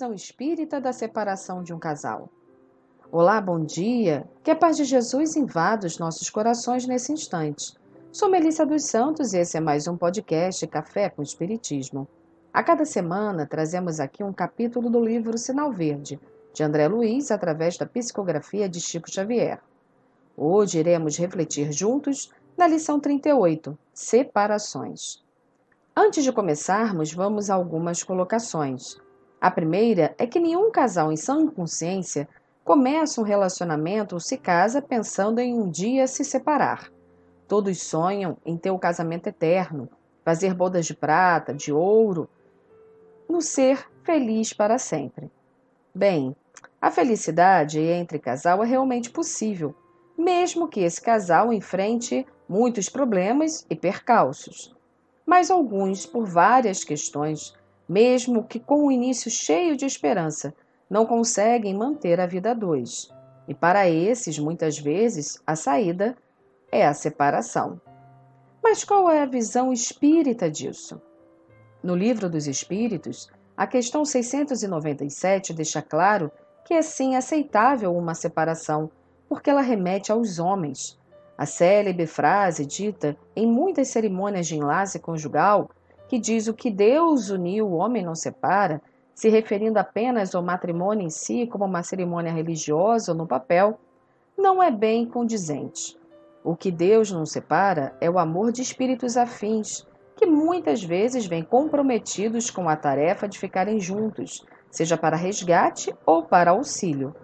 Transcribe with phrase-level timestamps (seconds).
[0.00, 2.30] visão espírita da separação de um casal?
[3.12, 4.26] Olá, bom dia.
[4.42, 7.74] Que a paz de Jesus invada os nossos corações nesse instante.
[8.10, 12.08] Sou Melissa dos Santos e esse é mais um podcast Café com Espiritismo.
[12.50, 16.18] A cada semana trazemos aqui um capítulo do livro Sinal Verde,
[16.54, 19.60] de André Luiz, através da psicografia de Chico Xavier.
[20.34, 25.22] Hoje iremos refletir juntos na lição 38, Separações.
[25.94, 28.98] Antes de começarmos, vamos a algumas colocações.
[29.40, 32.28] A primeira é que nenhum casal em sã consciência
[32.62, 36.92] começa um relacionamento ou se casa pensando em um dia se separar.
[37.48, 39.88] Todos sonham em ter o casamento eterno,
[40.22, 42.28] fazer bodas de prata, de ouro,
[43.28, 45.30] no ser feliz para sempre.
[45.94, 46.36] Bem,
[46.80, 49.74] a felicidade entre casal é realmente possível,
[50.16, 54.74] mesmo que esse casal enfrente muitos problemas e percalços.
[55.24, 57.54] Mas alguns, por várias questões,
[57.90, 60.54] mesmo que com um início cheio de esperança,
[60.88, 63.12] não conseguem manter a vida a dois.
[63.48, 66.16] E para esses, muitas vezes, a saída
[66.70, 67.80] é a separação.
[68.62, 71.02] Mas qual é a visão espírita disso?
[71.82, 76.30] No Livro dos Espíritos, a questão 697 deixa claro
[76.64, 78.88] que é sim aceitável uma separação,
[79.28, 80.96] porque ela remete aos homens.
[81.36, 85.68] A célebre frase dita em muitas cerimônias de enlace conjugal
[86.10, 88.82] que diz o que Deus uniu, o homem não separa,
[89.14, 93.78] se referindo apenas ao matrimônio em si como uma cerimônia religiosa ou no papel,
[94.36, 95.96] não é bem condizente.
[96.42, 99.86] O que Deus não separa é o amor de espíritos afins,
[100.16, 106.24] que muitas vezes vêm comprometidos com a tarefa de ficarem juntos, seja para resgate ou
[106.24, 107.14] para auxílio.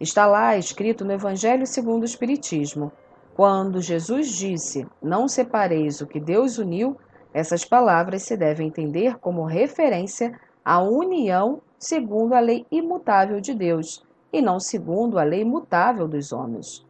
[0.00, 2.90] Está lá escrito no Evangelho segundo o Espiritismo:
[3.36, 6.96] quando Jesus disse: Não separeis o que Deus uniu,
[7.36, 14.02] essas palavras se devem entender como referência à união segundo a lei imutável de Deus
[14.32, 16.82] e não segundo a lei imutável dos homens.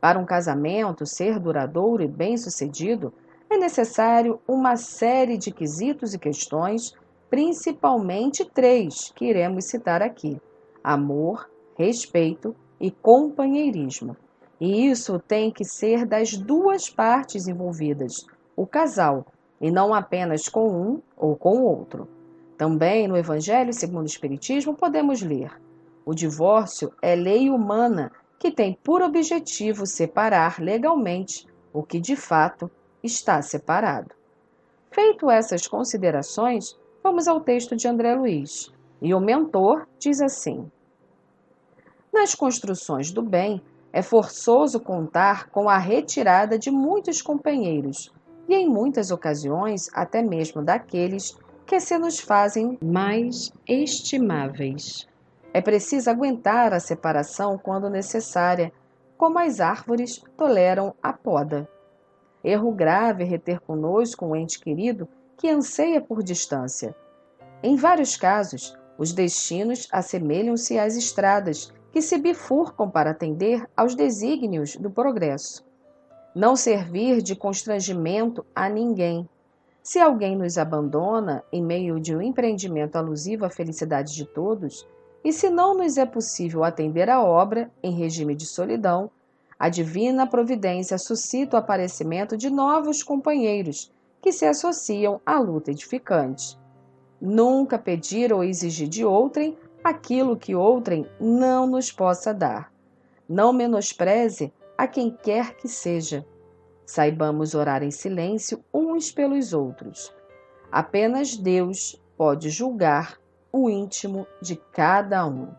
[0.00, 3.12] Para um casamento ser duradouro e bem-sucedido,
[3.50, 6.94] é necessário uma série de quesitos e questões,
[7.28, 10.40] principalmente três que iremos citar aqui:
[10.82, 14.16] amor, respeito e companheirismo.
[14.58, 18.24] E isso tem que ser das duas partes envolvidas,
[18.56, 19.26] o casal,
[19.62, 22.08] e não apenas com um ou com o outro.
[22.58, 25.52] Também no Evangelho segundo o Espiritismo podemos ler:
[26.04, 32.68] o divórcio é lei humana que tem por objetivo separar legalmente o que de fato
[33.02, 34.12] está separado.
[34.90, 38.72] Feito essas considerações, vamos ao texto de André Luiz.
[39.00, 40.70] E o mentor diz assim:
[42.12, 43.62] Nas construções do bem,
[43.92, 48.12] é forçoso contar com a retirada de muitos companheiros
[48.48, 51.36] e, em muitas ocasiões, até mesmo daqueles
[51.66, 55.06] que se nos fazem mais estimáveis.
[55.54, 58.72] É preciso aguentar a separação quando necessária,
[59.16, 61.68] como as árvores toleram a poda.
[62.42, 66.94] Erro grave reter conosco um ente querido que anseia por distância.
[67.62, 74.76] Em vários casos, os destinos assemelham-se às estradas que se bifurcam para atender aos desígnios
[74.76, 75.64] do progresso
[76.34, 79.28] não servir de constrangimento a ninguém.
[79.82, 84.86] Se alguém nos abandona em meio de um empreendimento alusivo à felicidade de todos,
[85.24, 89.10] e se não nos é possível atender à obra em regime de solidão,
[89.58, 96.58] a divina providência suscita o aparecimento de novos companheiros que se associam à luta edificante.
[97.20, 102.72] Nunca pedir ou exigir de outrem aquilo que outrem não nos possa dar.
[103.28, 106.26] Não menospreze a quem quer que seja.
[106.84, 110.12] Saibamos orar em silêncio uns pelos outros.
[110.72, 113.16] Apenas Deus pode julgar
[113.52, 115.54] o íntimo de cada um.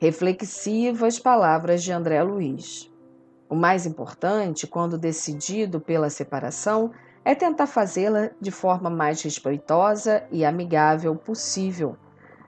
[0.00, 2.88] Reflexivas palavras de André Luiz.
[3.48, 6.92] O mais importante, quando decidido pela separação,
[7.24, 11.96] é tentar fazê-la de forma mais respeitosa e amigável possível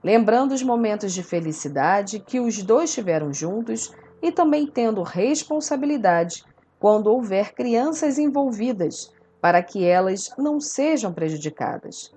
[0.02, 3.93] lembrando os momentos de felicidade que os dois tiveram juntos
[4.23, 6.44] e também tendo responsabilidade
[6.79, 12.12] quando houver crianças envolvidas, para que elas não sejam prejudicadas.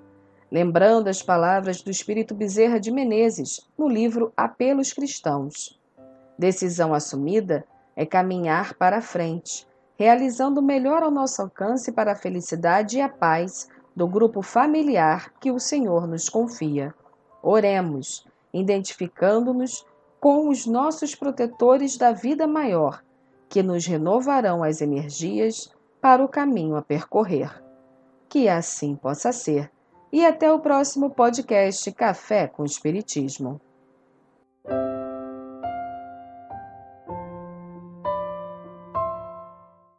[0.51, 5.79] Lembrando as palavras do Espírito Bezerra de Menezes no livro Apelos Cristãos.
[6.37, 7.65] Decisão assumida
[7.95, 13.01] é caminhar para a frente, realizando o melhor ao nosso alcance para a felicidade e
[13.01, 16.93] a paz do grupo familiar que o Senhor nos confia.
[17.45, 19.85] Oremos, identificando-nos
[20.17, 23.03] com os nossos protetores da vida maior,
[23.49, 25.69] que nos renovarão as energias
[25.99, 27.61] para o caminho a percorrer.
[28.29, 29.69] Que assim possa ser,
[30.13, 33.59] e até o próximo podcast Café com Espiritismo.